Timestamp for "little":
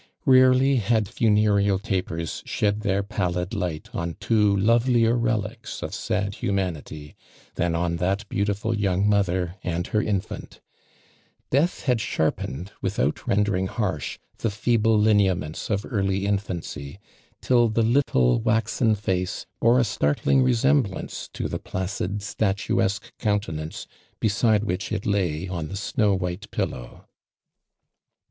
17.83-18.39